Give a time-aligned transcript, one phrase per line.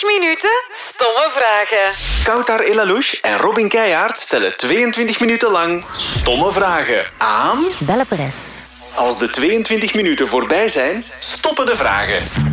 [0.00, 1.94] 22 minuten stomme vragen.
[2.24, 7.64] Koutar Elalouche en Robin Keijaard stellen 22 minuten lang stomme vragen aan...
[7.78, 8.62] Belle Perez.
[8.94, 12.49] Als de 22 minuten voorbij zijn, stoppen de vragen.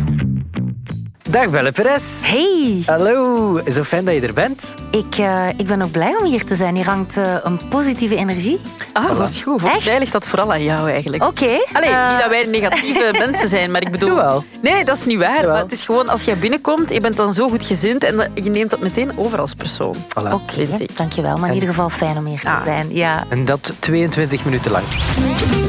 [1.30, 2.02] Dag Belle Perez.
[2.26, 4.74] Hey, Hallo, zo fijn dat je er bent.
[4.90, 6.74] ik, eh, ik ben ook blij om hier te zijn.
[6.76, 8.60] Hier hangt eh, een positieve energie.
[8.92, 9.60] Ah, dat is goed.
[9.60, 9.90] Volgens Echt?
[9.90, 11.24] mij ligt dat vooral aan jou eigenlijk.
[11.24, 11.58] Oké.
[11.72, 14.08] Allee, eh, niet dat wij negatieve mensen zijn, maar ik bedoel...
[14.08, 14.44] Jawel.
[14.62, 15.46] Nee, dat is niet waar.
[15.46, 18.50] Maar het is gewoon, als jij binnenkomt, je bent dan zo goed gezind en je
[18.50, 19.94] neemt dat meteen over als persoon.
[19.96, 20.32] Voilà.
[20.32, 20.96] Oké, vind ik.
[20.96, 21.32] dankjewel.
[21.34, 22.64] Maar in En- ieder geval fijn om hier te Ah.
[22.64, 22.86] zijn.
[22.94, 23.24] Ja.
[23.28, 24.84] En dat 22 minuten lang.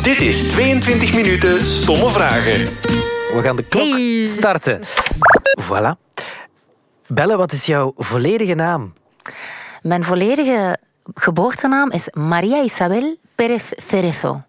[0.02, 2.68] Dit is 22 minuten stomme vragen.
[3.34, 4.26] We gaan de klok Hey.
[4.26, 4.82] starten.
[5.62, 5.92] Voilà.
[7.08, 8.94] Belle, wat is jouw volledige naam?
[9.82, 10.78] Mijn volledige
[11.14, 14.42] geboortenaam is Maria Isabel Perez Cerezo.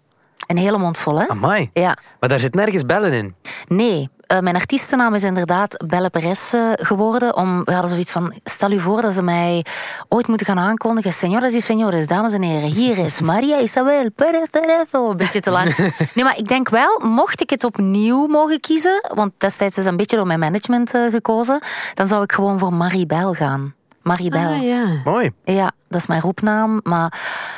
[0.46, 1.28] Een hele mond vol, hè?
[1.28, 1.70] Amai.
[1.72, 1.96] Ja.
[2.20, 3.34] Maar daar zit nergens bellen in.
[3.66, 7.36] Nee, eh, mijn artiestennaam is inderdaad Belle Perez geworden.
[7.36, 9.64] Om, we hadden zoiets van, stel u voor dat ze mij
[10.08, 11.12] ooit moeten gaan aankondigen.
[11.12, 15.10] Señoras y señores, dames en heren, hier is Maria Isabel Perez Cerezo.
[15.10, 15.76] Een beetje te lang.
[16.14, 19.96] Nee, maar ik denk wel, mocht ik het opnieuw mogen kiezen, want destijds is een
[19.96, 21.60] beetje door mijn management eh, gekozen,
[21.94, 23.74] dan zou ik gewoon voor Maribel gaan.
[24.10, 24.52] Maribel.
[24.52, 24.84] Ah, ja.
[25.04, 25.30] Mooi.
[25.44, 26.80] Ja, dat is mijn roepnaam.
[26.82, 27.12] Maar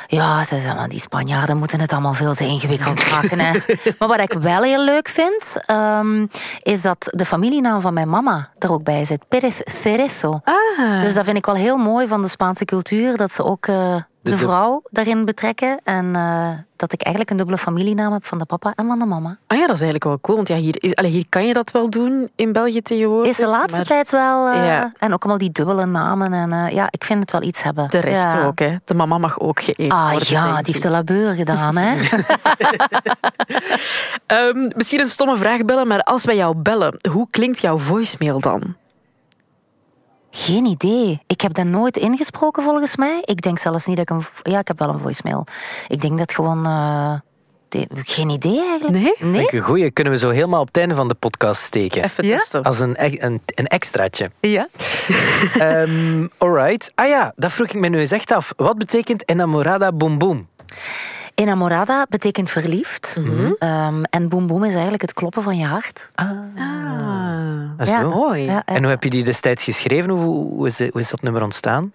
[0.07, 3.39] ja, is, allemaal- die Spanjaarden moeten het allemaal veel te ingewikkeld maken.
[3.39, 3.51] Hè.
[3.99, 6.25] Maar wat ik wel heel leuk vind, ehm,
[6.59, 9.27] is dat de familienaam van mijn mama er ook bij zit.
[9.27, 10.41] Pérez Cerezo.
[10.43, 11.01] Ah.
[11.01, 13.95] Dus dat vind ik wel heel mooi van de Spaanse cultuur, dat ze ook eh,
[14.23, 15.79] de de- vrouw daarin betrekken.
[15.83, 19.05] En eh, dat ik eigenlijk een dubbele familienaam heb van de papa en van de
[19.05, 19.37] mama.
[19.47, 20.35] Ah ja, dat is eigenlijk wel cool.
[20.35, 23.31] Want ja, hier, is, allee, hier kan je dat wel doen in België tegenwoordig.
[23.31, 24.47] Is de laatste maar tijd wel...
[24.47, 24.91] eh, Ja.
[24.97, 26.33] En ook allemaal die dubbele namen.
[26.33, 27.89] En eh, ja, ik vind het wel iets hebben.
[27.89, 28.45] Terecht Ja.
[28.45, 28.75] ook, hè.
[28.85, 30.27] De mama mag ook geëerd Ah worden.
[30.31, 31.95] ja, denk die heeft de labeur gedaan, hè?
[34.25, 38.39] Ehm, misschien een stomme vraag bellen, maar als wij jou bellen, hoe klinkt jouw voicemail
[38.39, 38.75] dan?
[40.35, 41.21] Geen idee.
[41.27, 43.21] Ik heb dat nooit ingesproken volgens mij.
[43.25, 44.51] Ik denk zelfs niet dat ik een...
[44.53, 45.45] Ja, ik heb wel een voicemail.
[45.87, 46.65] Ik denk dat gewoon...
[46.65, 47.13] eh,
[47.69, 48.93] de- Geen idee eigenlijk.
[49.03, 49.13] Nee?
[49.15, 49.91] Vind ik een goeie.
[49.91, 52.03] Kunnen we zo helemaal op het einde van de podcast steken.
[52.03, 52.37] Even Ja?
[52.37, 52.63] testen.
[52.63, 54.29] Als een, e- een, een extraatje.
[54.39, 54.67] Ja.
[55.59, 56.91] Ehm alright.
[56.95, 58.53] Ah ja, dat vroeg ik me nu eens echt af.
[58.57, 60.47] Wat betekent enamorada boom boom?
[61.35, 63.19] Enamorada betekent verliefd.
[63.59, 66.09] Ehm, en boem boem is eigenlijk het kloppen van je hart.
[66.15, 66.29] Ah,
[67.79, 67.99] Ah, Ja.
[68.01, 68.09] zo.
[68.09, 68.41] mooi.
[68.43, 68.61] Ja.
[68.65, 70.09] En hoe heb je die destijds geschreven?
[70.09, 71.93] Hoe, hoe, is, hoe is dat nummer ontstaan?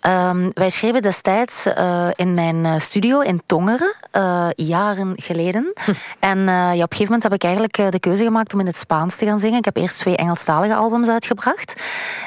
[0.00, 5.72] Ehm, wij schreven destijds eh, in mijn eh, studio in Tongeren, eh, jaren geleden.
[6.20, 8.66] en eh, ja, op een gegeven moment heb ik eigenlijk de keuze gemaakt om in
[8.66, 9.58] het Spaans te gaan zingen.
[9.58, 11.82] Ik heb eerst twee Engelstalige albums uitgebracht.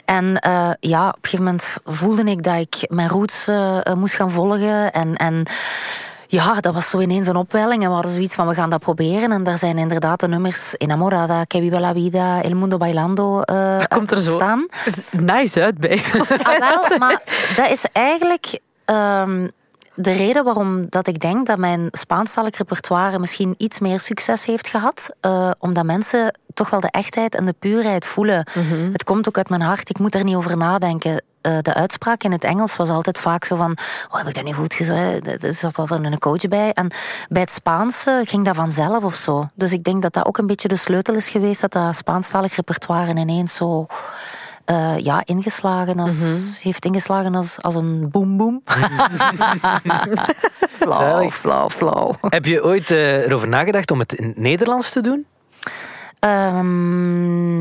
[0.05, 3.49] En eh, ja, op een gegeven moment voelde ik dat ik mijn roots
[3.93, 4.91] moest gaan volgen.
[4.91, 5.43] En, en
[6.33, 7.81] ja, dat was zo ineens een opwelling.
[7.83, 9.31] En we hadden zoiets van, we gaan dat proberen.
[9.31, 13.77] En daar zijn inderdaad de nummers Enamorada, Que Viva la Vida, El Mundo Bailando eh
[13.77, 14.65] Dat komt er zo staan.
[15.11, 16.01] nice uit bij.
[16.43, 17.21] Ah, wel, maar
[17.55, 19.47] dat is eigenlijk ehm,
[19.95, 24.67] de reden waarom dat ik denk dat mijn Spaanstalig repertoire misschien iets meer succes heeft
[24.67, 25.15] gehad.
[25.19, 28.47] Eh, omdat mensen toch wel de echtheid en de puurheid voelen.
[28.91, 31.23] Het komt ook uit mijn hart, ik moet er niet over nadenken.
[31.41, 33.77] Eh, de uitspraak in het Engels was altijd vaak zo van...
[34.09, 35.43] Oh, heb ik dat niet goed gezegd?
[35.43, 36.71] Er zat altijd een coach bij.
[36.71, 36.91] En
[37.29, 39.49] bij het Spaans eh, ging dat vanzelf of zo.
[39.55, 41.61] Dus ik denk dat dat ook een beetje de sleutel is geweest...
[41.61, 43.87] dat dat Spaanstalig repertoire ineens zo
[44.65, 46.19] eh, ja, ingeslagen als,
[46.61, 48.61] heeft ingeslagen als, als een boem boem.
[50.79, 52.13] flauw, flauw, flauw.
[52.21, 55.25] Heb je ooit eh, erover nagedacht om het in het Nederlands te doen?
[56.19, 57.53] Ehm,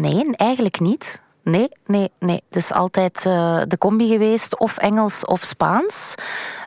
[0.00, 1.22] nee, eigenlijk niet.
[1.42, 2.42] Nee, nee, nee.
[2.48, 6.14] Het is altijd eh, de combi geweest, of Engels of Spaans.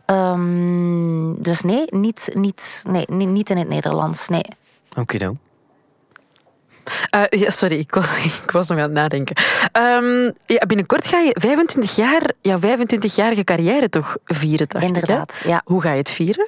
[0.06, 4.28] Ehm, dus nee, niet, niet, nee, niet, niet in het Nederlands.
[4.28, 4.46] Nee.
[4.98, 5.40] Oké dan.
[7.10, 9.36] Eh, ja, sorry, ik was, ik was nog aan het nadenken.
[9.72, 14.90] Ehm, ja, binnenkort ga je 25 jaar, jouw 25-jarige carrière toch vieren, dacht ik?
[14.90, 15.62] Inderdaad, ja.
[15.66, 16.48] Hoe ga je het vieren?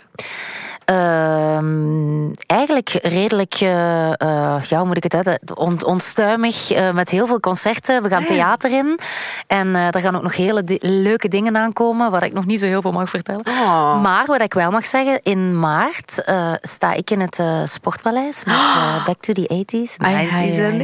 [0.85, 7.27] Ehm, eigenlijk redelijk, eh, eh, ja, hoe moet ik het ont, onstuimig, eh, met heel
[7.27, 8.03] veel concerten.
[8.03, 8.99] We gaan Ah, theater in
[9.47, 12.59] en eh er gaan ook nog hele di- leuke dingen aankomen, waar ik nog niet
[12.59, 13.43] zo heel veel mag vertellen.
[13.47, 14.01] Oh.
[14.01, 18.43] Maar wat ik wel mag zeggen, in maart eh, sta ik in het eh, Sportpaleis
[18.45, 18.55] met
[19.05, 19.97] Back to the 80s.
[19.97, 20.77] Ah, ja, 90s ja, en-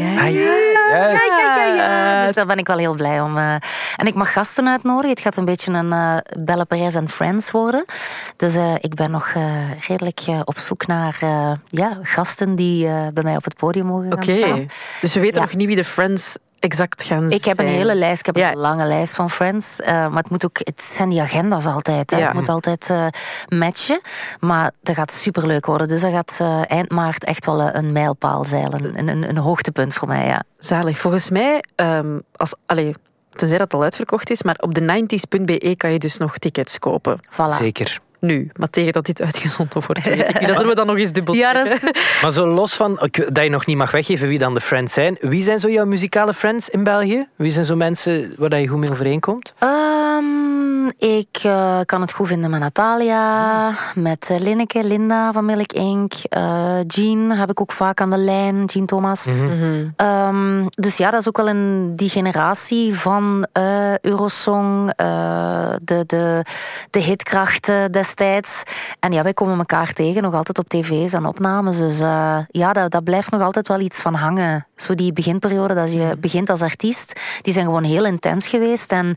[0.91, 0.97] ja.
[0.97, 1.29] Ja, juist.
[1.29, 1.73] ja, ja,
[2.19, 2.25] ja.
[2.25, 3.37] Dus daar ben ik wel heel blij om.
[3.37, 3.53] eh.
[3.95, 5.09] En ik mag gasten uitnodigen.
[5.09, 7.85] Het gaat een beetje een eh Belle Perez en Friends worden.
[8.35, 9.43] Dus eh, ik ben nog eh,
[9.87, 13.85] redelijk eh, op zoek naar eh, ja, gasten die eh, bij mij op het podium
[13.85, 14.65] mogen gaan Oké, staan.
[15.01, 15.47] dus we weten Ja.
[15.47, 17.77] nog niet wie de Friends exact gaan Ik heb een zijn?
[17.77, 18.51] hele lijst, ik heb Ja.
[18.51, 19.79] een lange lijst van Friends.
[19.79, 22.11] eh, maar het, moet ook, het zijn die agenda's altijd.
[22.11, 22.17] Hè.
[22.17, 22.25] Ja.
[22.25, 23.05] Het moet altijd eh,
[23.47, 24.01] matchen.
[24.39, 25.87] Maar dat gaat superleuk worden.
[25.87, 28.73] Dus dat gaat eh, eind maart echt wel een, mijlpaal zijn.
[28.97, 30.43] Een, een, een hoogtepunt voor mij, ja.
[30.57, 30.99] Zalig.
[30.99, 32.93] Volgens mij, ehm, als, allee,
[33.29, 37.19] tenzij dat al uitverkocht is, maar op de 90s.be kan je dus nog tickets kopen.
[37.31, 37.55] Voilà.
[37.57, 37.99] Zeker.
[38.21, 40.47] Nu, maar tegen dat dit uitgezonden wordt, weet ik niet.
[40.47, 42.01] Dat zullen we dan nog eens dubbel Ja, dat is checken.
[42.21, 45.17] Maar zo los van dat je nog niet mag weggeven wie dan de friends zijn.
[45.19, 47.27] Wie zijn zo jouw muzikale friends in België?
[47.35, 49.53] Wie zijn zo mensen waar dat je goed mee overeenkomt?
[49.59, 50.40] Ehm,
[50.97, 56.13] ik eh, kan het goed vinden met Natalia, met eh, Linneke, Linda van Milk Inc.
[56.13, 59.25] Eh, Jean heb ik ook vaak aan de lijn, Jean Thomas.
[59.95, 66.03] Ehm, dus ja, dat is ook wel in die generatie van eh, Eurosong, eh, de,
[66.05, 66.45] de,
[66.89, 68.63] de hitkrachten destijds.
[68.99, 71.77] En ja, wij komen elkaar tegen, nog altijd op tv's en opnames.
[71.77, 74.65] Dus eh, ja, dat, dat blijft nog altijd wel iets van hangen.
[74.75, 78.91] Zo die beginperiode dat je begint als artiest, die zijn gewoon heel intens geweest.
[78.91, 79.15] En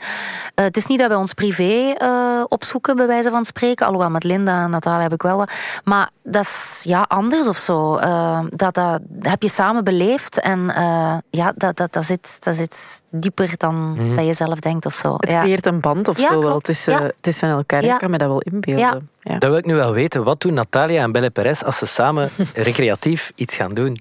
[0.54, 3.86] het is niet dat wij ons privé eh, opzoeken, bij wijze van spreken.
[3.86, 5.50] Alhoewel met Linda en Natalia heb ik wel wat.
[5.84, 7.96] Maar dat is ja, anders of zo.
[7.96, 10.40] Eh, dat, dat heb je samen beleefd.
[10.40, 14.86] En eh, ja, dat, dat, dat, zit, dat zit dieper dan dat je zelf denkt
[14.86, 15.14] of zo.
[15.16, 15.40] Het ja.
[15.40, 17.10] creëert een band of Ja, zo wel tussen, Ja.
[17.20, 17.84] tussen elkaar.
[17.84, 17.92] Ja.
[17.92, 18.84] Ik kan me dat wel inbeelden.
[18.84, 18.98] Ja.
[19.20, 19.38] Ja.
[19.38, 20.24] Dat wil ik nu wel weten.
[20.24, 23.96] Wat doen Natalia en Belle Perez als ze samen recreatief iets gaan doen?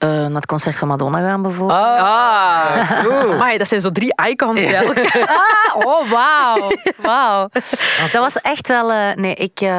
[0.00, 1.78] Eh, naar het concert van Madonna gaan bijvoorbeeld.
[1.80, 2.90] Ah,
[3.32, 5.28] Amai, dat zijn zo drie icons bij elkaar.
[5.74, 6.70] Ah, oh, wauw.
[7.10, 7.48] Wauw.
[8.12, 8.92] Dat was echt wel...
[8.92, 9.60] eh, nee, ik...
[9.60, 9.70] eh,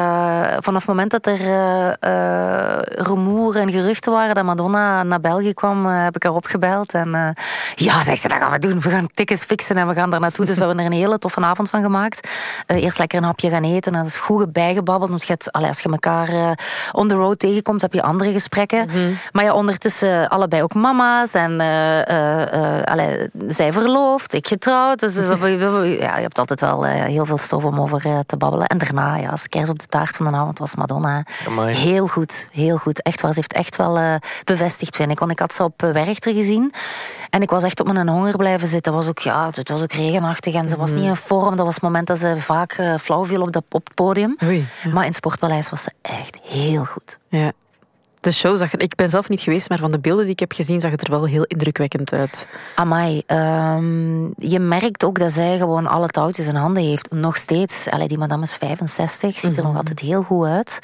[0.58, 5.54] vanaf het moment dat er eh eh, rumoer en geruchten waren dat Madonna naar België
[5.54, 6.92] kwam, heb ik haar opgebeld.
[6.94, 7.28] En eh,
[7.74, 8.80] ja, zegt ze, dat gaan we doen.
[8.80, 10.44] We gaan tickets fixen en we gaan daar naartoe.
[10.46, 12.28] Dus we hebben er een hele toffe avond van gemaakt.
[12.66, 13.92] Eh, eerst lekker een hapje gaan eten.
[13.92, 15.10] En dat is goed bijgebabbeld.
[15.10, 16.50] Want je hebt, allee, als je elkaar eh,
[16.92, 18.88] on the road tegenkomt, heb je andere gesprekken.
[19.32, 21.32] Maar ja, ondertussen allebei ook mama's.
[21.34, 25.00] En eh, eh, eh, allee, zij verloofd, ik getrouwd.
[25.00, 28.04] Dus we- we- we- ja, je hebt altijd wel eh, heel veel stof om over
[28.06, 28.66] eh, te babbelen.
[28.66, 31.24] En daarna, ja, als kers op de taart van de avond was Madonna.
[31.46, 31.74] Amai.
[31.74, 33.02] Heel goed, heel goed.
[33.02, 34.14] Echt waar, ze heeft echt wel eh,
[34.44, 35.18] bevestigd, vind ik.
[35.18, 36.72] Want ik had ze op eh, Werchter gezien.
[37.30, 38.92] En ik was echt op mijn honger blijven zitten.
[38.92, 41.56] Was ook, ja, het was ook regenachtig en ze was niet in vorm.
[41.56, 44.36] Dat was het moment dat ze vaak eh, flauw viel op, dat, op het podium.
[44.44, 44.90] Oei, ja.
[44.92, 47.18] Maar in het Sportpaleis was ze echt heel goed.
[47.28, 47.52] Ja.
[48.22, 48.80] De show zag er...
[48.80, 51.02] Ik ben zelf niet geweest, maar van de beelden die ik heb gezien zag het
[51.02, 52.46] er wel heel indrukwekkend uit.
[52.74, 57.10] Amai, ehm, je merkt ook dat zij gewoon alle touwtjes in handen heeft.
[57.10, 57.88] Nog steeds.
[57.90, 60.78] Allee, die madame is 65, ziet er nog altijd heel goed uit.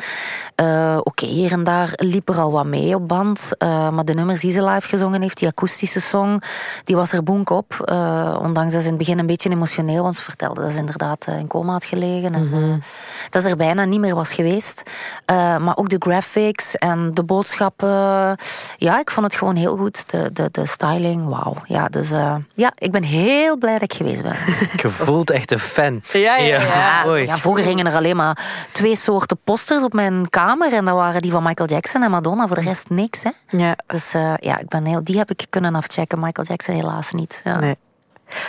[0.55, 3.51] Eh, Oké, hier en daar liep er al wat mee op band.
[3.59, 6.43] eh, maar de nummers die ze live gezongen heeft, die akoestische song,
[6.85, 7.81] die was er boenk op.
[7.85, 10.79] Eh, ondanks dat ze in het begin een beetje emotioneel, want ze vertelde dat ze
[10.79, 12.35] inderdaad in coma had gelegen.
[12.35, 12.87] En, eh,
[13.31, 14.83] dat ze er bijna niet meer was geweest.
[15.27, 18.37] Maar ook de graphics en de boodschappen.
[18.77, 20.11] Ja, ik vond het gewoon heel goed.
[20.11, 21.55] De, de, de styling, wauw.
[21.65, 24.33] Ja, dus eh, ja, ik ben heel blij dat ik geweest ben.
[24.83, 26.01] Je voelt echt een fan.
[26.13, 26.59] Ja, ja, ja.
[26.59, 27.25] dat is mooi.
[27.25, 30.73] Ja, vroeger hingen er alleen maar twee soorten posters op mijn kamer.
[30.73, 32.47] En dat waren die van Michael Jackson en Madonna.
[32.47, 33.31] Voor de rest niks, hè.
[33.49, 36.19] Ja, Dus eh, ja, ik ben heel, die heb ik kunnen afchecken.
[36.19, 37.41] Michael Jackson helaas niet.
[37.45, 37.59] Ja.
[37.59, 37.77] nee.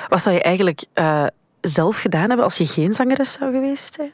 [0.09, 1.23] Wat zou je eigenlijk eh,
[1.61, 4.11] zelf gedaan hebben als je geen zangeres zou geweest zijn?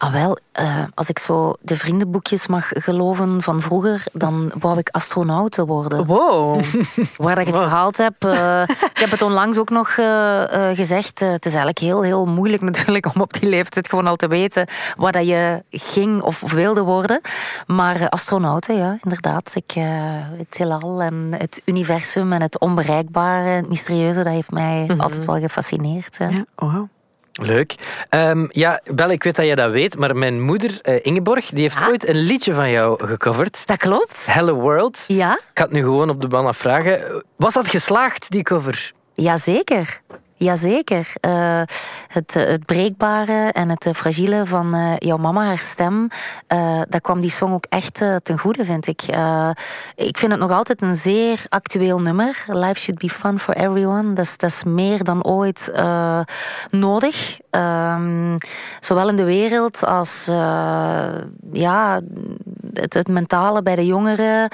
[0.00, 4.88] Ah, wel, eh, als ik zo de vriendenboekjes mag geloven van vroeger, dan wou ik
[4.88, 6.06] astronaut worden.
[6.06, 6.62] Wow.
[7.16, 8.24] Waar ik het gehaald heb.
[8.24, 8.62] eh,
[8.94, 11.18] ik heb het onlangs ook nog eh, gezegd.
[11.20, 14.66] het is eigenlijk heel, heel moeilijk natuurlijk om op die leeftijd gewoon al te weten
[14.96, 17.20] wat dat je ging of wilde worden.
[17.66, 19.52] Maar astronauten, ja, inderdaad.
[19.54, 19.72] Ik,
[20.38, 25.38] het heelal en het universum en het onbereikbare, het mysterieuze, dat heeft mij altijd wel
[25.40, 26.16] gefascineerd.
[26.18, 26.28] ja.
[26.28, 26.88] Ja, wow.
[27.42, 27.74] Leuk.
[28.08, 31.62] Ehm, ja, Belle, ik weet dat je dat weet, maar mijn moeder, eh, Ingeborg, die
[31.62, 31.88] heeft Ja?
[31.88, 33.66] ooit een liedje van jou gecoverd.
[33.66, 34.26] Dat klopt.
[34.26, 35.04] Hello World.
[35.06, 37.22] Ja, Ik had nu gewoon op de band vragen.
[37.36, 38.92] Was dat geslaagd, die cover?
[39.14, 40.00] jazeker.
[40.40, 41.12] Jazeker.
[41.20, 41.62] Eh
[42.08, 46.08] het, eh, het breekbare en het eh, fragiele van jouw mama, haar stem,
[46.46, 49.02] eh dat kwam die song ook echt ten goede, vind ik.
[49.94, 52.44] Ik vind het nog altijd een zeer actueel nummer.
[52.46, 54.12] Life should be fun for everyone.
[54.12, 55.72] Dat is, meer dan ooit
[56.70, 57.38] nodig.
[57.50, 58.36] Ehm,
[58.80, 60.24] zowel in de wereld als
[61.52, 62.00] ja,
[62.72, 64.48] het, het mentale bij de jongeren.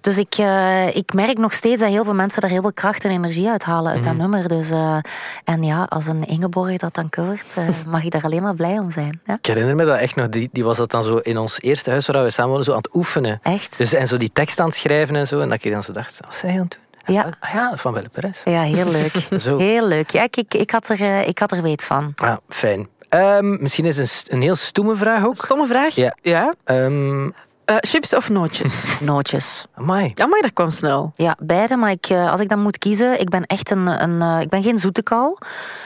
[0.00, 3.04] Dus ik, eh, ik merk nog steeds dat heel veel mensen daar heel veel kracht
[3.04, 4.48] en energie uithalen uit dat nummer.
[4.48, 4.96] Dus, eh,
[5.44, 8.78] en ja, als een Ingeborg dat dan covert, eh, mag ik daar alleen maar blij
[8.78, 9.20] om zijn.
[9.24, 9.34] Ja?
[9.34, 10.28] Ik herinner me dat echt nog.
[10.28, 12.72] Die, die was dat dan zo in ons eerste huis waar we samen woonden, zo
[12.72, 13.40] aan het oefenen.
[13.42, 13.78] Echt?
[13.78, 15.40] Dus, en zo die tekst aan het schrijven en zo.
[15.40, 17.14] En dat ik dan zo dacht, wat zei je aan het doen?
[17.14, 17.28] Ja.
[17.40, 18.44] Ah ja, van Belle Perez.
[18.44, 19.12] Ja, heel leuk.
[19.40, 19.58] Zo.
[19.58, 20.10] Heel leuk.
[20.10, 22.12] Ja, ik, ik, ik, had er, ik had er weet van.
[22.16, 22.88] Ah, fijn.
[23.08, 25.36] Ehm, misschien is een, een heel stoeme vraag ook.
[25.36, 25.94] Stomme vraag.
[25.94, 26.16] Ja.
[26.22, 26.54] ja.
[26.64, 27.30] Ehm,
[27.70, 28.86] Eh, chips of nootjes?
[29.00, 29.66] Nootjes.
[29.74, 30.12] Amai.
[30.14, 31.12] Ja, maar dat kwam snel.
[31.14, 31.76] Ja, beide.
[31.76, 33.86] Maar ik, eh, als ik dan moet kiezen, ik ben echt een...
[33.86, 35.36] een eh, ik ben geen zoete kou.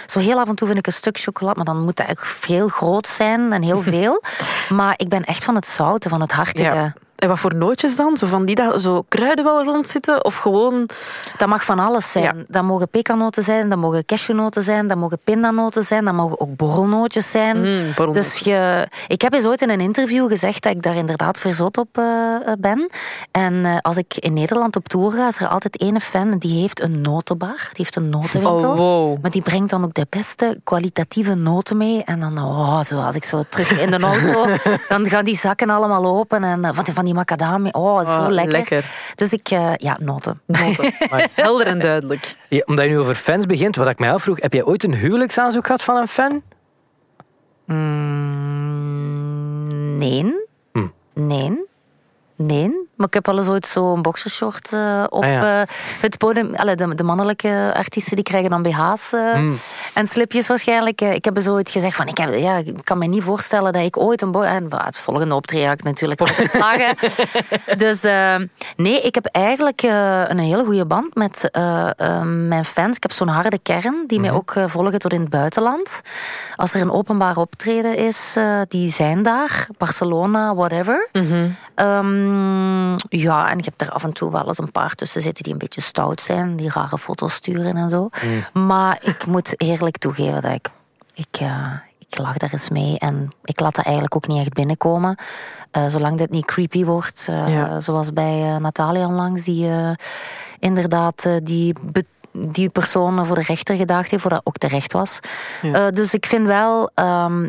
[0.07, 2.47] Zo heel af en toe vind ik een stuk chocolade, maar dan moet dat eigenlijk
[2.47, 4.23] heel groot zijn en heel veel.
[4.69, 6.75] maar ik ben echt van het zoute, van het hartige.
[6.75, 6.95] Ja.
[7.25, 8.17] En wat voor nootjes dan?
[8.17, 10.25] Zo van die dat zo kruiden wel rondzitten?
[10.25, 10.89] Of gewoon...
[11.37, 12.25] Dat mag van alles zijn.
[12.25, 12.45] Ja.
[12.49, 16.57] Dat mogen pekanoten zijn, dat mogen cashewnoten zijn, dat mogen pindanoten zijn, dat mogen ook
[16.57, 17.57] borrelnootjes zijn.
[17.57, 18.35] Mm, borrelnootjes.
[18.35, 21.79] dus je, ik heb eens ooit in een interview gezegd dat ik daar inderdaad verzot
[21.79, 22.91] op eh, eh, ben.
[23.31, 26.61] En eh, als ik in Nederland op tour ga, is er altijd ene fan die
[26.61, 28.71] heeft een notenbar, die heeft een notenwinkel.
[28.71, 29.23] Oh, wow.
[29.23, 32.05] Maar die brengt dan ook de beste kwalitatieve noten mee.
[32.05, 34.47] En dan, oh, zo, als ik zo terug in de auto,
[34.89, 36.45] dan gaan die zakken allemaal open.
[36.45, 38.53] En van die, macadamia, oh, zo Oh, lekker.
[38.53, 38.85] lekker.
[39.15, 40.41] Dus ik, eh, ja, noten.
[41.35, 42.37] Helder en duidelijk.
[42.49, 44.95] Ja, omdat je nu over fans begint, wat ik mij afvroeg, heb jij ooit een
[44.95, 46.43] huwelijksaanzoek gehad van een fan?
[48.65, 50.35] Mm, nee.
[50.73, 50.87] Hm.
[51.15, 51.65] Nee.
[52.37, 52.83] Nee.
[52.97, 55.61] Maar ik heb wel eens ooit zo'n boxershort eh, op Ah, ja.
[55.61, 55.69] eh,
[56.01, 56.55] het podium.
[56.55, 59.35] Allee, de, de mannelijke artiesten die krijgen dan BH's eh,
[59.95, 61.01] en slipjes waarschijnlijk.
[61.01, 63.83] Ik heb eens ooit gezegd van, ik, heb, ja, ik kan me niet voorstellen dat
[63.83, 64.45] ik ooit een boy...
[64.45, 66.21] En bah, het volgende optreden ga ik natuurlijk
[67.79, 68.01] dus
[68.77, 69.83] nee, ik heb eigenlijk
[70.29, 71.51] een hele goede band met
[72.49, 72.97] mijn fans.
[72.97, 76.01] Ik heb zo'n harde kern die mij ook eh, volgen tot in het buitenland.
[76.57, 78.37] Als er een openbaar optreden is,
[78.69, 79.67] die zijn daar.
[79.79, 81.09] Barcelona, whatever.
[81.75, 85.43] Ehm, ja, en ik heb er af en toe wel eens een paar tussen zitten
[85.45, 88.09] die een beetje stout zijn, die rare foto's sturen en zo.
[88.53, 90.71] Maar ik moet eerlijk toegeven dat ik,
[91.15, 91.73] ik, eh,
[92.09, 95.17] ik lach daar eens mee en ik laat dat eigenlijk ook niet echt binnenkomen.
[95.71, 97.81] Eh, zolang dit niet creepy wordt, eh, Ja.
[97.81, 99.71] zoals bij Natalia onlangs, die
[100.59, 101.75] inderdaad die
[102.37, 105.21] die persoon voor de rechter gedaagd heeft, voor dat ook terecht was.
[105.63, 105.73] Ja.
[105.73, 107.49] Eh, dus ik vind wel ehm,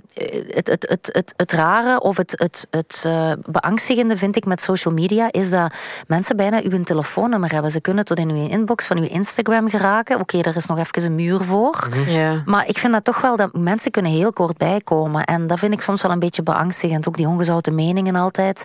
[0.54, 4.62] het, het, het, het, het rare of het, het, het eh, beangstigende vind ik met
[4.62, 5.74] social media is dat
[6.08, 7.72] mensen bijna uw telefoonnummer hebben.
[7.72, 10.20] Ze kunnen tot in uw inbox van uw Instagram geraken.
[10.20, 11.89] Oké, er is nog even een muur voor.
[12.08, 12.42] Ja.
[12.46, 15.24] Maar ik vind dat toch wel dat mensen kunnen heel kort bijkomen.
[15.24, 17.08] En dat vind ik soms wel een beetje beangstigend.
[17.08, 18.63] Ook die ongezouten meningen altijd.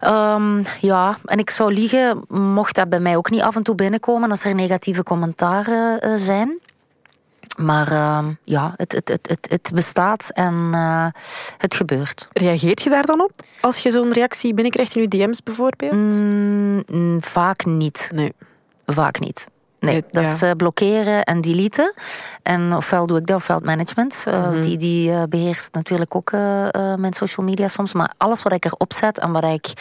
[0.00, 3.74] Ehm, ja, en ik zou liegen, mocht dat bij mij ook niet af en toe
[3.74, 6.58] binnenkomen als er negatieve commentaren eh, zijn.
[7.56, 11.06] Maar ehm, ja, het, het, het, het, het bestaat en eh,
[11.58, 12.28] het gebeurt.
[12.32, 13.32] Reageert je daar dan op?
[13.60, 15.92] Als je zo'n reactie binnenkrijgt in je DM's bijvoorbeeld?
[15.92, 18.10] Mm, mm, vaak niet.
[18.14, 18.32] Nee.
[18.86, 19.48] Vaak niet.
[19.80, 20.32] Nee, dat ja.
[20.32, 21.92] is eh, blokkeren en deleten.
[22.42, 24.22] En ofwel doe ik dat, ofwel het management.
[24.26, 24.60] Eh, Mhm.
[24.60, 26.30] Die, die eh, beheerst natuurlijk ook
[26.96, 27.92] mijn social media soms.
[27.92, 29.72] Maar alles wat ik erop zet en wat ik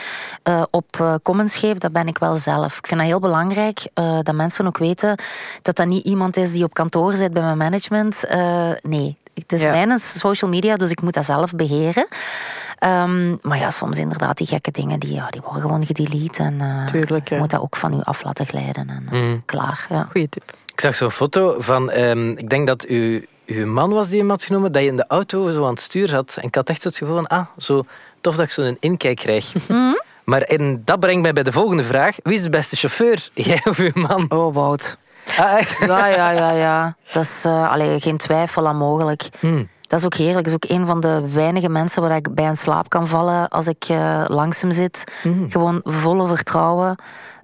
[0.72, 2.77] op comments geef, dat ben ik wel zelf.
[2.77, 3.88] Ik vind dat heel belangrijk
[4.22, 5.16] dat mensen ook weten
[5.62, 8.24] dat dat niet iemand is die op kantoor zit bij mijn management.
[8.82, 9.72] Nee, het is Ja.
[9.72, 12.08] mijn social media, dus ik moet dat zelf beheren.
[12.77, 16.43] Ehm, maar ja, soms inderdaad die gekke dingen, die, ja, die worden gewoon gedelete.
[16.43, 17.41] En eh, Tuurlijk, je ja.
[17.41, 18.89] moet dat ook van u af laten glijden.
[18.89, 19.41] En eh, Mm.
[19.46, 20.07] klaar, ja.
[20.12, 20.53] Goeie tip.
[20.74, 24.29] Ik zag zo'n foto van, ehm, ik denk dat u, uw man was die hem
[24.29, 26.38] had genomen, dat je in de auto zo aan het stuur zat.
[26.38, 27.86] En ik had echt zo het gevoel van, ah, zo
[28.22, 29.53] tof dat ik zo'n inkijk krijg.
[30.27, 32.15] Maar en dat brengt mij bij de volgende vraag.
[32.24, 33.29] Wie is de beste chauffeur?
[33.34, 34.25] Jij of uw man?
[34.29, 34.98] Oh, Wout.
[35.39, 35.79] Ah, echt?
[35.79, 36.96] Ja, ja, ja, ja.
[37.13, 39.24] Dat is uh, allee, geen twijfel aan mogelijk.
[39.39, 39.69] Hmm.
[39.88, 40.46] Dat is ook heerlijk.
[40.46, 43.48] Dat is ook een van de weinige mensen waar ik bij in slaap kan vallen
[43.48, 45.03] als ik uh, langs hem zit.
[45.50, 46.96] Gewoon volle vertrouwen.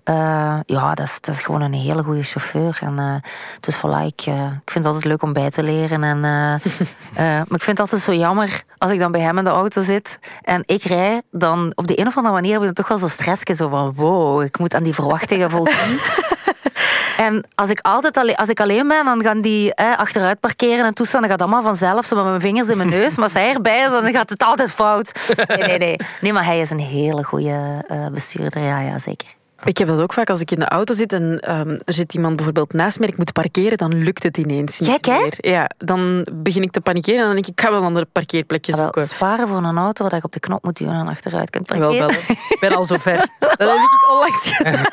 [0.09, 2.79] Uh, ja, dat is, dat is gewoon een hele goede chauffeur.
[2.81, 3.15] En, uh,
[3.59, 6.03] dus voilà, ik, uh, ik vind het altijd leuk om bij te leren.
[6.03, 6.19] En,
[7.15, 9.81] maar ik vind het altijd zo jammer als ik dan bij hem in de auto
[9.81, 12.97] zit en ik rij, dan op de een of andere manier heb ik toch wel
[12.97, 13.55] zo stressje.
[13.55, 15.99] Zo van, wow, ik moet aan die verwachtingen voldoen.
[17.17, 20.85] En als ik altijd alleen, als ik alleen ben, dan gaan die eh, achteruit parkeren
[20.85, 21.21] en toestaan.
[21.21, 23.15] Dan gaat allemaal vanzelf, zo met mijn vingers in mijn neus.
[23.15, 25.11] Maar als hij erbij is, dan gaat het altijd fout.
[25.47, 25.97] Nee, nee, nee.
[26.21, 28.61] Nee, maar hij is een hele goede uh, bestuurder.
[28.61, 29.27] Ja, ja, zeker.
[29.63, 32.13] Ik heb dat ook vaak als ik in de auto zit en um, er zit
[32.13, 35.17] iemand bijvoorbeeld naast mij, ik moet parkeren, dan lukt het ineens niet hè?
[35.17, 35.33] meer.
[35.37, 38.07] Ja, dan begin ik te panikeren en dan denk ik, ik ga wel een andere
[38.11, 39.01] parkeerplekje zoeken.
[39.01, 41.65] Wel, sparen voor een auto waar je op de knop moet duwen en achteruit kunt
[41.65, 41.97] parkeren.
[41.97, 42.09] Wel.
[42.49, 43.17] Ik ben al zover.
[43.39, 44.85] Dat heb ik onlangs gedaan.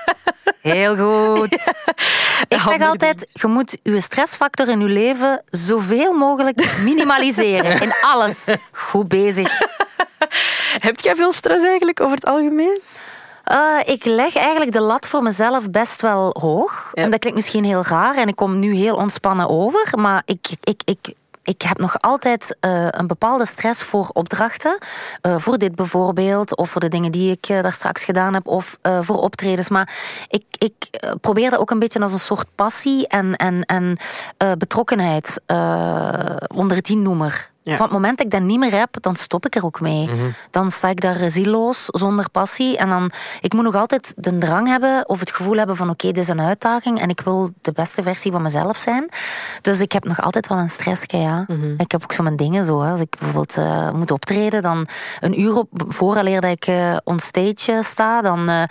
[0.61, 1.53] Heel goed.
[2.49, 7.81] Ik zeg altijd, je moet je stressfactor in je leven zoveel mogelijk minimaliseren.
[7.81, 8.47] In alles.
[8.73, 9.59] Goed bezig.
[10.87, 12.81] Heb jij veel stress eigenlijk over het algemeen?
[13.53, 16.91] Uh, ik leg eigenlijk de lat voor mezelf best wel hoog.
[16.95, 17.03] Ja.
[17.03, 19.89] En dat klinkt misschien heel raar en ik kom nu heel ontspannen over.
[19.99, 24.79] Maar ik, ik, ik, ik heb nog altijd uh, een bepaalde stress voor opdrachten.
[25.23, 28.47] Uh, voor dit bijvoorbeeld, of voor de dingen die ik uh, daar straks gedaan heb,
[28.47, 29.69] of voor optredens.
[29.69, 29.97] Maar
[30.29, 30.75] ik, ik
[31.21, 33.97] probeer dat ook een beetje als een soort passie en, en, en
[34.59, 35.41] betrokkenheid
[36.55, 37.77] onder die noemer Ja.
[37.77, 40.11] Van het moment dat ik dat niet meer heb, dan stop ik er ook mee.
[40.51, 42.77] Dan sta ik daar zieloos, zonder passie.
[42.77, 46.07] En dan, ik moet nog altijd de drang hebben of het gevoel hebben van oké,
[46.07, 49.09] dit is een uitdaging en ik wil de beste versie van mezelf zijn.
[49.61, 51.45] Dus ik heb nog altijd wel een stressje, ja.
[51.79, 52.83] Ik heb ook zo mijn dingen zo.
[52.83, 52.91] Hè.
[52.91, 54.87] Als ik bijvoorbeeld eh, moet optreden, dan
[55.21, 58.63] een uur op, vooraleer dat ik eh onstage eh, sta, dan eh,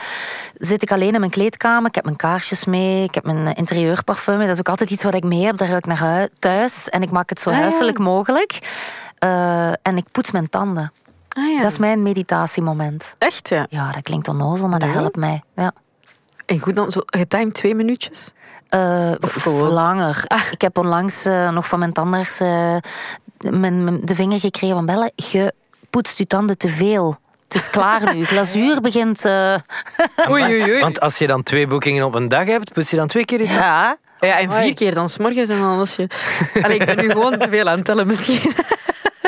[0.57, 1.87] zit ik alleen in mijn kleedkamer.
[1.89, 4.45] Ik heb mijn kaarsjes mee, ik heb mijn interieurparfum mee.
[4.45, 6.89] Dat is ook altijd iets wat ik mee heb, daar ruik ik naar hui- thuis.
[6.89, 7.61] En ik maak het zo Ah, ja.
[7.61, 8.59] huiselijk mogelijk.
[9.19, 10.91] Eh, en ik poets mijn tanden.
[11.37, 11.61] Ah, ja.
[11.61, 13.15] Dat is mijn meditatiemoment.
[13.17, 13.65] Echt, ja.
[13.69, 15.43] Ja, dat klinkt onnozel, maar dat helpt mij.
[15.55, 15.71] Ja.
[16.45, 18.31] En goed dan, zo getimed twee minuutjes?
[18.69, 20.23] Eh, Of langer.
[20.51, 22.75] Ik heb onlangs eh, nog van mijn tandarts eh,
[23.39, 25.11] mijn, mijn- de vinger gekregen van Belle.
[25.15, 25.53] Je
[25.89, 27.17] poetst je tanden te veel.
[27.43, 28.25] Het is klaar nu.
[28.31, 29.25] Glazuur begint...
[29.25, 29.55] eh,
[30.29, 30.79] Oei, oei, oei.
[30.79, 33.39] Want als je dan twee boekingen op een dag hebt, poets je dan twee keer
[33.39, 36.07] in ja, Ja, en vier keer dan s'morgens en dan als je...
[36.61, 38.51] Allee, ik ben nu gewoon te veel aan het tellen misschien.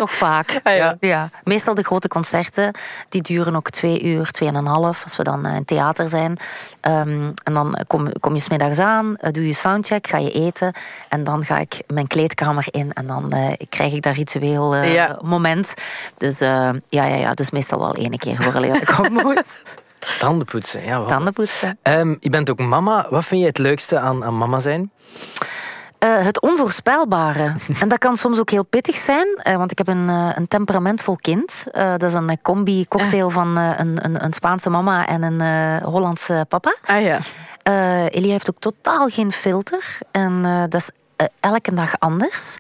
[0.02, 0.50] Toch vaak.
[0.64, 0.98] Ah, ja.
[1.00, 1.30] Ja.
[1.44, 2.72] Meestal de grote concerten,
[3.10, 6.38] die duren ook twee uur, tweeënhalf, als we dan eh, in theater zijn.
[6.82, 10.74] Ehm, en dan kom, kom je smiddags aan, eh, doe je soundcheck, ga je eten.
[11.10, 14.94] En dan ga ik mijn kleedkamer in en dan eh, krijg ik dat ritueel eh,
[14.94, 15.20] Ja.
[15.22, 15.74] moment.
[16.18, 19.60] Dus eh, ja, ja, ja, dus meestal wel één keer voor ik op moet.
[20.20, 20.86] Tanden poetsen.
[20.86, 21.08] Ja, wat.
[21.08, 21.78] Tanden poetsen.
[21.82, 23.08] Ehm, je bent ook mama.
[23.10, 24.92] Wat vind je het leukste aan, aan mama zijn?
[26.02, 27.54] Eh, het onvoorspelbare.
[27.82, 30.48] en dat kan soms ook heel pittig zijn, eh, want ik heb een, eh, een
[30.48, 31.64] temperamentvol kind.
[31.72, 36.76] Dat is een combi-cocktail van een, een, een Spaanse mama en een Hollandse papa.
[36.86, 37.20] Ah ja.
[38.10, 39.98] Elia heeft ook totaal geen filter.
[40.12, 40.92] En dat is
[41.40, 42.58] elke dag anders.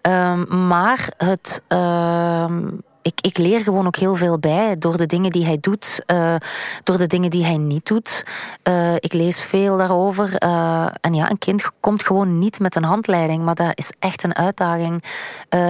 [0.00, 2.68] Ehm, maar het, ehm,
[3.04, 6.34] ik, ik leer gewoon ook heel veel bij door de dingen die hij doet, eh,
[6.82, 8.24] door de dingen die hij niet doet.
[8.62, 10.36] Eh, ik lees veel daarover.
[10.38, 14.22] eh, en ja, een kind komt gewoon niet met een handleiding, maar dat is echt
[14.22, 15.04] een uitdaging.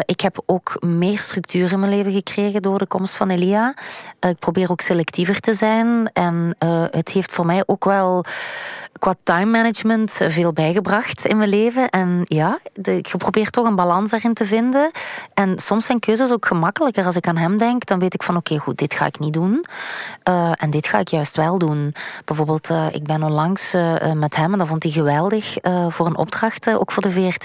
[0.05, 3.75] Ik heb ook meer structuur in mijn leven gekregen door de komst van Elia.
[4.21, 6.11] Ik probeer ook selectiever te zijn.
[6.12, 6.57] En
[6.91, 8.25] het heeft voor mij ook wel
[8.98, 11.88] qua time management veel bijgebracht in mijn leven.
[11.88, 14.90] En ja, de, ik probeer toch een balans daarin te vinden.
[15.34, 17.04] En soms zijn keuzes ook gemakkelijker.
[17.06, 19.32] Als ik aan hem denk, dan weet ik van oké, goed, dit ga ik niet
[19.32, 19.64] doen.
[20.22, 21.94] Eh, en dit ga ik juist wel doen.
[22.24, 25.56] Bijvoorbeeld, eh, ik ben onlangs eh, met hem, en dat vond hij geweldig,
[25.88, 27.44] voor een opdracht, ook voor de VRT,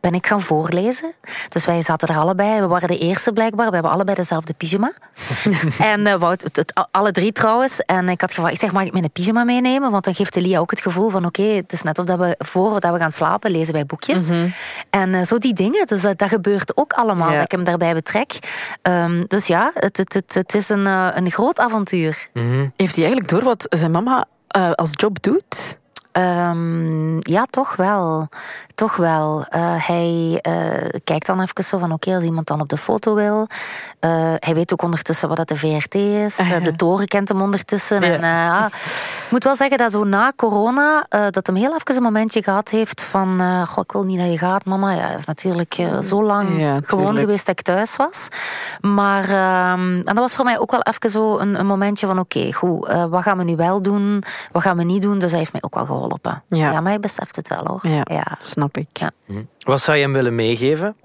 [0.00, 1.12] ben ik gaan voorlezen.
[1.48, 2.60] Dus wij zaten er allebei.
[2.60, 3.66] We waren de eerste blijkbaar.
[3.68, 4.92] We hebben allebei dezelfde pyjama.
[5.78, 7.80] en Wout, het, het- alle drie trouwens.
[7.80, 9.90] En ik had gevraagd, ik zeg, mag ik mijn pyjama meenemen?
[9.90, 12.34] Want dan geeft Elia ook het gevoel van, oké, het is net of dat we
[12.38, 14.28] voor dat we gaan slapen, lezen wij boekjes.
[14.90, 17.34] En eh, zo die dingen, dus dat, dat gebeurt ook allemaal, Ja.
[17.34, 18.32] dat ik hem daarbij betrek.
[18.82, 22.28] Ehm, dus ja, het, het, het, het is een, eh, een groot avontuur.
[22.76, 25.78] Heeft hij eigenlijk door wat zijn mama eh, als job doet?
[26.14, 28.28] Ehm, ja, toch wel.
[28.74, 29.44] Toch wel.
[29.48, 33.14] Eh, hij eh, kijkt dan even zo van, oké, als iemand dan op de foto
[33.14, 33.46] wil.
[33.98, 36.38] Eh, hij weet ook ondertussen wat dat de VRT is.
[36.38, 38.02] Ah, de toren kent hem ondertussen.
[38.02, 38.12] Ja.
[38.12, 38.66] En, ja.
[38.66, 42.68] Ik moet wel zeggen dat zo na corona, dat hem heel even een momentje gehad
[42.68, 44.92] heeft van, goh, ik wil niet dat je gaat, mama.
[44.92, 48.28] Ja, het is natuurlijk zo lang Ja, gewoon geweest dat ik thuis was.
[48.80, 52.18] Maar, ehm, en dat was voor mij ook wel even zo een, een momentje van,
[52.18, 54.24] oké, goed, wat gaan we nu wel doen?
[54.52, 55.18] Wat gaan we niet doen?
[55.18, 56.03] Dus hij heeft mij ook wel geholpen.
[56.12, 56.38] Ja.
[56.48, 57.92] Ja, maar hij beseft het wel, hoor.
[57.92, 58.36] Ja, ja.
[58.38, 58.88] snap ik.
[58.92, 59.10] Ja.
[59.58, 60.96] Wat zou je hem willen meegeven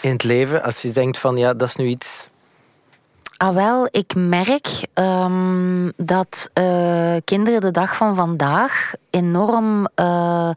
[0.00, 0.62] in het leven?
[0.62, 2.28] Als je denkt van, ja, dat is nu iets...
[3.36, 10.50] Ah, wel, ik merk ehm, dat eh, kinderen de dag van vandaag enorm eh,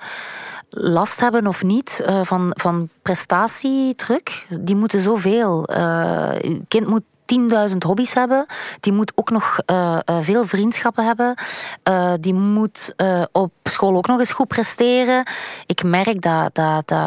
[0.69, 4.45] last hebben of niet eh, van, van prestatiedruk.
[4.59, 5.65] Die moeten zoveel.
[5.65, 6.29] Eh
[6.67, 7.03] kind moet
[7.35, 8.45] 10.000 hobby's hebben.
[8.79, 11.35] Die moet ook nog eh, eh, veel vriendschappen hebben.
[11.83, 12.95] Eh, die moet
[13.31, 15.23] op school ook nog eens goed presteren.
[15.65, 16.99] Ik merk dat, dat, dat,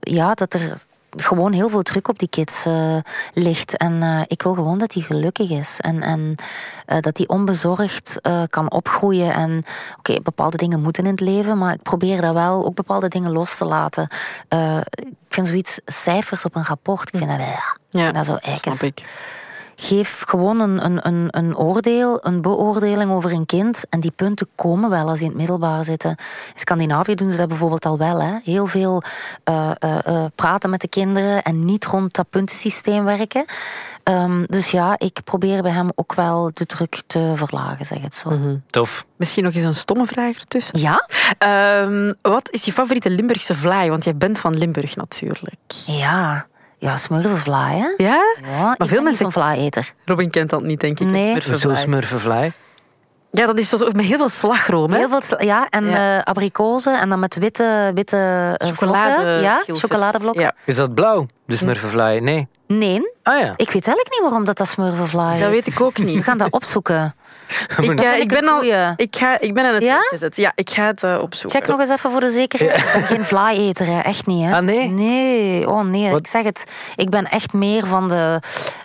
[0.00, 0.84] ja, dat er
[1.16, 2.66] gewoon heel veel druk op die kids
[3.32, 3.76] ligt.
[3.76, 5.80] En ik wil gewoon dat hij gelukkig is.
[5.80, 6.34] En, en
[7.00, 9.34] dat hij onbezorgd kan opgroeien.
[9.34, 9.64] En
[9.98, 13.32] oké, bepaalde dingen moeten in het leven, maar ik probeer daar wel ook bepaalde dingen
[13.32, 14.08] los te laten.
[14.98, 17.08] Ik vind zoiets cijfers op een rapport.
[17.12, 19.04] Ik vind dat, Ja, dat zo eigenlijk snap ik.
[19.76, 23.84] Geef gewoon een, een, een, een oordeel, een beoordeling over een kind.
[23.88, 26.10] En die punten komen wel als die in het middelbaar zitten.
[26.54, 28.22] In Scandinavië doen ze dat bijvoorbeeld al wel.
[28.22, 28.38] Hè.
[28.44, 29.02] Heel veel
[29.44, 33.44] eh, eh, eh, praten met de kinderen en niet rond dat puntensysteem werken.
[34.02, 38.14] Ehm, dus ja, ik probeer bij hem ook wel de druk te verlagen, zeg het
[38.14, 38.58] zo.
[38.66, 39.04] Tof.
[39.16, 40.78] Misschien nog eens een stomme vraag ertussen.
[40.78, 41.08] Ja?
[41.38, 43.90] Ehm, wat is je favoriete Limburgse vlaai?
[43.90, 45.60] Want jij bent van Limburg natuurlijk.
[45.86, 46.46] Ja.
[46.82, 48.04] Ja, smurvenvlaai, hè?
[48.04, 48.20] Ja?
[48.42, 49.92] Ja, ik veel ben mensen- niet zo'n vlaaieter.
[50.04, 51.06] Robin kent dat niet, denk ik.
[51.06, 51.40] Nee.
[51.58, 52.52] Zo smurfenvlaai.
[53.30, 54.90] Ja, dat is zo met heel veel slagroom.
[54.90, 54.98] Hè?
[54.98, 56.16] Heel veel, sla- ja, en Ja.
[56.18, 58.16] eh, abrikozen en dan met witte, witte
[58.58, 59.14] eh, Chocolade.
[59.14, 59.40] vlokken.
[59.42, 60.42] Ja, chocoladevlokken.
[60.42, 60.54] Ja.
[60.64, 61.26] Is dat blauw?
[61.46, 62.20] De smurfenvlaai?
[62.20, 62.48] Nee.
[62.78, 63.52] Nee, Ah ja.
[63.56, 66.24] ik weet eigenlijk niet waarom dat, dat smurvenvlaai Dat weet ik ook We niet.
[66.24, 67.14] gaan dat opzoeken.
[67.80, 68.62] Ik, ik, ben al,
[68.96, 69.88] ik, ga, ik ben aan het Ja?
[69.92, 70.36] werk gezet.
[70.36, 71.60] Ja, ik ga het eh, opzoeken.
[71.60, 72.78] Check nog eens even voor de zekerheid.
[72.78, 74.00] Ik ben geen vlaaieter, hè.
[74.00, 74.44] echt niet.
[74.48, 74.54] Hè.
[74.56, 74.88] Ah, nee?
[74.88, 76.18] Nee, oh nee, Wat?
[76.18, 76.64] ik zeg het.
[76.96, 78.38] Ik ben echt meer van de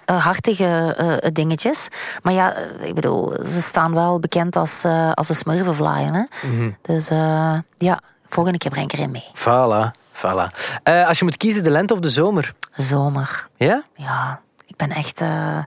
[0.06, 1.88] eh, hartige eh, dingetjes.
[2.22, 6.14] Maar ja, ik bedoel, ze staan wel bekend als, eh, als de smurvenvlaaien.
[6.14, 6.24] Hè.
[6.48, 6.70] Mhm.
[6.82, 9.28] Dus eh, ja, volgende keer breng ik er een mee.
[9.36, 9.92] Voilà.
[10.18, 10.52] Voilà.
[10.84, 12.54] Eh, als je moet kiezen, de lente of de zomer?
[12.76, 13.48] Zomer.
[13.56, 13.84] Ja?
[13.96, 15.60] Ja, ik ben echt eh,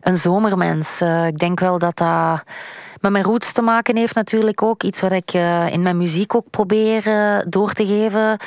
[0.00, 1.00] een zomermens.
[1.00, 2.42] Eh, ik denk wel dat dat
[3.00, 4.82] met mijn roots te maken heeft natuurlijk ook.
[4.82, 5.32] Iets wat ik
[5.72, 7.02] in mijn muziek ook probeer
[7.48, 8.38] door te geven.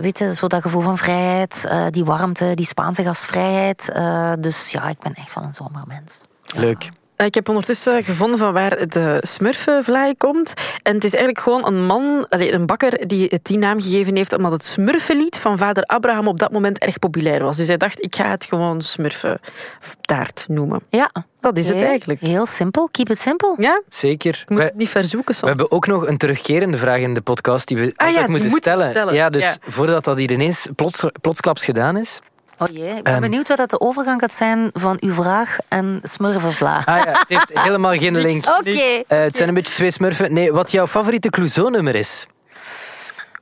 [0.00, 3.92] Weet je, zo dat gevoel van vrijheid, die warmte, die Spaanse gastvrijheid.
[4.38, 6.20] Dus ja, ik ben echt wel een zomermens.
[6.54, 6.90] Leuk.
[7.24, 10.52] Eh, Ik heb ondertussen gevonden van waar de smurfenvlaai komt.
[10.82, 14.32] En het is eigenlijk gewoon een man, een bakker, die het die naam gegeven heeft
[14.32, 17.56] omdat het smurfenlied van vader Abraham op dat moment erg populair was.
[17.56, 20.80] Dus hij dacht, ik ga het gewoon smurfentaart noemen.
[20.90, 21.10] Ja,
[21.40, 22.20] Dat is het heel- eigenlijk.
[22.20, 23.54] Heel simpel, keep it simple.
[23.58, 24.44] Ja, Zeker.
[24.48, 25.48] je moet niet verzoeken We soms.
[25.48, 28.30] hebben ook nog een terugkerende vraag in de podcast die we Ah ja, altijd die
[28.30, 28.90] moeten moeten we stellen.
[28.90, 29.14] stellen.
[29.14, 29.54] Ja, dus Ja.
[29.60, 32.20] voordat dat hier ineens plots, plotsklaps gedaan is.
[32.58, 33.20] Oh jee, ik ben Ehm.
[33.22, 36.76] benieuwd wat dat de overgang gaat zijn van uw vraag en smurvenvla.
[36.84, 38.46] Ah ja, het heeft helemaal geen link.
[38.58, 38.70] Oké.
[38.70, 40.32] Eh, het zijn een beetje twee smurfen.
[40.32, 42.26] Nee, wat jouw favoriete Clouseau-nummer is?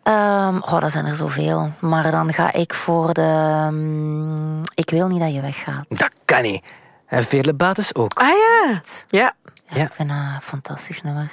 [0.03, 1.73] Ehm, oh, dat zijn er zoveel.
[1.79, 3.67] Maar dan ga ik voor de...
[3.71, 5.85] mm, ik wil niet dat je weggaat.
[5.89, 6.63] Dat kan niet.
[7.07, 8.13] En Veerle Bates ook.
[8.15, 8.81] Ah ja.
[9.09, 9.35] Ja.
[9.67, 9.85] Ja.
[9.85, 11.31] Ik vind dat een fantastisch nummer.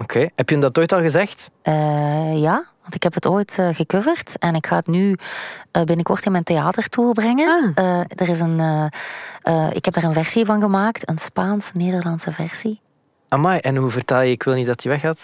[0.00, 0.18] Oké.
[0.34, 1.50] Heb je hem dat ooit al gezegd?
[1.62, 4.38] Eh, ja, want ik heb het ooit eh, gecoverd.
[4.38, 5.16] En ik ga het nu
[5.70, 7.72] eh, binnenkort in mijn theatertour brengen.
[7.74, 7.84] Ah.
[7.84, 8.60] Eh, er is een...
[8.60, 8.86] eh,
[9.42, 11.08] eh, ik heb daar een versie van gemaakt.
[11.08, 12.80] Een Spaans-Nederlandse versie.
[13.28, 15.18] Amai, en hoe vertaal je Ik wil niet dat je weggaat?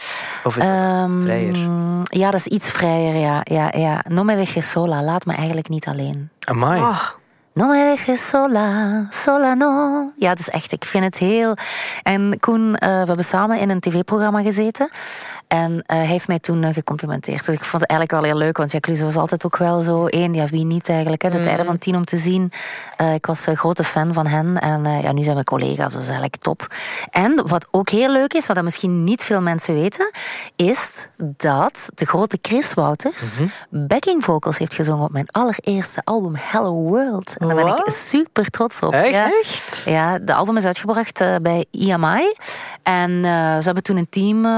[0.45, 1.57] Of is dat Ehm, vrijer?
[2.03, 3.41] Ja, dat is iets vrijer, ja.
[3.45, 4.05] ja, ja.
[4.09, 5.03] No me dejes sola.
[5.03, 6.31] Laat me eigenlijk niet alleen.
[6.45, 6.81] Amai.
[6.81, 7.01] Ah,
[7.55, 10.13] No me dejes sola, sola no.
[10.17, 11.55] Ja, het is echt, ik vind het heel...
[12.03, 14.91] En Koen, eh, we hebben samen in een tv-programma gezeten.
[15.49, 17.47] En eh, hij heeft mij toen eh, gecomplimenteerd.
[17.47, 19.83] Dus ik vond het eigenlijk wel heel leuk, want ja, Cluzo was altijd ook wel
[19.83, 20.35] zo één.
[20.35, 22.53] Ja, wie niet eigenlijk, hè, de tijden van tien om te zien.
[23.15, 24.61] Ik was een grote fan van hen.
[24.61, 26.67] En ja, nu zijn we collega's, dus dat is eigenlijk top.
[27.11, 30.11] En wat ook heel leuk is, wat dat misschien niet veel mensen weten,
[30.57, 36.73] is dat de grote Chris Wouters backing vocals heeft gezongen op mijn allereerste album Hello
[36.73, 37.35] World.
[37.43, 38.93] En daar ben ik super trots op.
[38.93, 39.11] Echt?
[39.11, 39.25] Ja.
[39.25, 39.83] echt?
[39.85, 42.33] Ja, de album is uitgebracht eh, bij EMI.
[42.83, 44.53] En eh, ze hebben toen een team eh,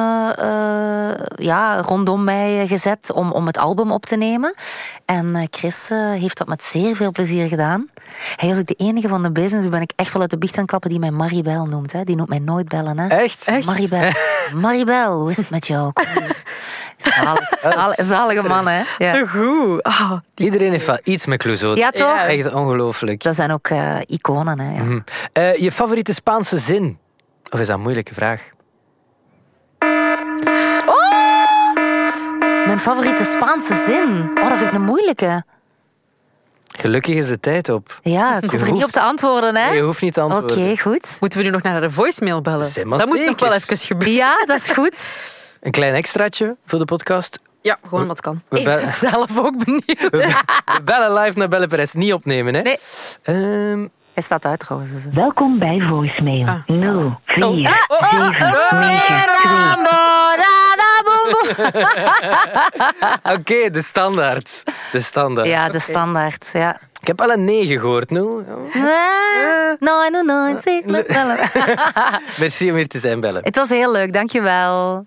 [1.36, 4.54] ja, rondom mij gezet om, om het album op te nemen.
[5.04, 7.86] En eh, Chris heeft dat met zeer veel plezier gedaan.
[8.36, 10.38] Hij is ook de enige van de business, die ben ik echt wel uit de
[10.38, 11.92] biecht aan het klappen, die mij Maribel noemt.
[11.92, 12.04] Hè.
[12.04, 12.98] Die noemt mij nooit bellen.
[12.98, 13.06] Hè.
[13.08, 13.50] Echt?
[13.66, 14.10] Maribel.
[14.62, 15.92] Maribel, hoe is het met jou?
[15.92, 16.42] Kom hier.
[16.98, 18.82] Zalig, zalig- zalige man, hè?
[18.98, 19.82] Ja, Zo goed.
[19.82, 21.76] Ah, Iedereen heeft wel iets met Clouseau.
[21.76, 22.00] ja toch?
[22.00, 22.26] Ja.
[22.26, 22.73] Echt ongelooflijk.
[23.22, 24.74] Dat zijn ook eh, iconen, hè?
[24.76, 24.80] Ja.
[24.82, 25.00] Hm.
[25.32, 26.98] Eh, je favoriete Spaanse zin?
[27.50, 28.50] Of is dat een moeilijke vraag?
[32.66, 34.30] Mijn favoriete Spaanse zin?
[34.42, 35.44] Oh, dat vind ik een moeilijke.
[36.76, 37.98] Gelukkig is de tijd op.
[38.02, 39.70] Ja, ik hoef er hoeft- niet op te antwoorden, hè?
[39.70, 40.78] Je hoeft niet te Oké, antwoorden.
[40.78, 41.16] goed.
[41.20, 42.72] Moeten we nu nog naar de voicemail bellen?
[42.74, 44.14] Dat moet nog wel even gebeuren.
[44.16, 45.12] Ja, dat is goed.
[45.60, 47.38] Een klein extraatje voor de podcast.
[47.64, 48.42] Ja, gewoon wat kan.
[48.48, 50.10] We, Ik ben zelf ook benieuwd.
[50.10, 51.92] we bellen live naar Belle Perez.
[51.92, 52.60] Niet opnemen, hè?
[52.62, 52.78] Nee.
[53.22, 54.90] Ehm, Hij staat uit trouwens.
[54.92, 55.02] dus.
[55.12, 56.54] Welkom bij voicemail Ah.
[56.66, 57.54] 0 4 Oh.
[57.54, 59.08] 7 9
[63.22, 64.62] 2 Oké, de standaard.
[64.92, 65.48] De standaard.
[65.48, 66.50] Ja, de standaard.
[66.52, 66.78] Ja.
[67.00, 68.42] Ik heb al een 9 gehoord, Nul.
[69.80, 71.04] Nee, nee, nee, zeker.
[72.40, 73.40] Merci om hier te zijn, Belle.
[73.42, 75.06] Het was heel leuk, dankjewel.